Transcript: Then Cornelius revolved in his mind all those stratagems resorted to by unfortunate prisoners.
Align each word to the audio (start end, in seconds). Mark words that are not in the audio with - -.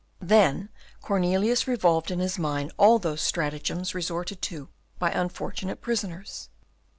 Then 0.19 0.69
Cornelius 0.99 1.67
revolved 1.67 2.09
in 2.09 2.17
his 2.17 2.39
mind 2.39 2.71
all 2.77 2.97
those 2.97 3.21
stratagems 3.21 3.93
resorted 3.93 4.41
to 4.41 4.67
by 4.97 5.11
unfortunate 5.11 5.79
prisoners. 5.79 6.49